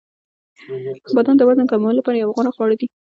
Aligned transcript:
•بادام 1.15 1.35
د 1.37 1.41
وزن 1.49 1.65
کمولو 1.71 1.97
لپاره 1.99 2.15
یو 2.17 2.33
غوره 2.35 2.51
خواړه 2.55 2.75
دي. 2.79 2.87